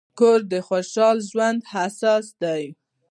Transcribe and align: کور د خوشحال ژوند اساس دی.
کور 0.19 0.39
د 0.51 0.53
خوشحال 0.67 1.17
ژوند 1.29 1.59
اساس 1.83 2.25
دی. 2.41 2.63